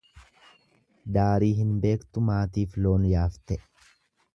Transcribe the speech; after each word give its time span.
Daarii 1.19 1.51
hin 1.59 1.75
beektu 1.85 2.27
maatiif 2.31 2.77
loon 2.87 3.09
yaafte. 3.15 3.65